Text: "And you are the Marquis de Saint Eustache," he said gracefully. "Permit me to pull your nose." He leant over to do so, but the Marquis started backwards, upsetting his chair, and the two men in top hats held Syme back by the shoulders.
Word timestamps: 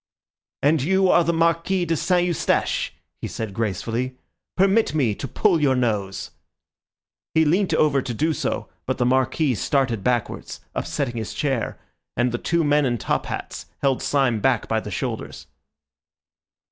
"And 0.63 0.81
you 0.81 1.09
are 1.09 1.23
the 1.23 1.31
Marquis 1.31 1.85
de 1.85 1.95
Saint 1.95 2.25
Eustache," 2.25 2.91
he 3.21 3.27
said 3.27 3.53
gracefully. 3.53 4.17
"Permit 4.57 4.95
me 4.95 5.13
to 5.13 5.27
pull 5.27 5.61
your 5.61 5.75
nose." 5.75 6.31
He 7.35 7.45
leant 7.45 7.71
over 7.75 8.01
to 8.01 8.11
do 8.15 8.33
so, 8.33 8.67
but 8.87 8.97
the 8.97 9.05
Marquis 9.05 9.53
started 9.53 10.03
backwards, 10.03 10.59
upsetting 10.73 11.17
his 11.17 11.35
chair, 11.35 11.77
and 12.17 12.31
the 12.31 12.39
two 12.39 12.63
men 12.63 12.83
in 12.83 12.97
top 12.97 13.27
hats 13.27 13.67
held 13.83 14.01
Syme 14.01 14.39
back 14.39 14.67
by 14.67 14.79
the 14.79 14.89
shoulders. 14.89 15.45